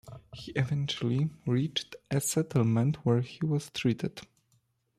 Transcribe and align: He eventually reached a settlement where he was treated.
He 0.33 0.51
eventually 0.53 1.29
reached 1.45 1.95
a 2.09 2.19
settlement 2.19 3.05
where 3.05 3.21
he 3.21 3.45
was 3.45 3.69
treated. 3.69 4.21